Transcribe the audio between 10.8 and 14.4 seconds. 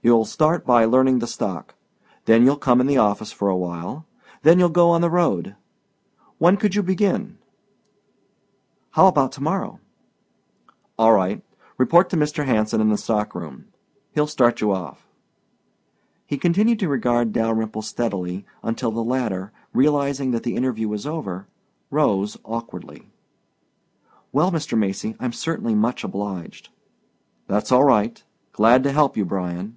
"All right. Report to Mr. Hanson in the stock room. He'll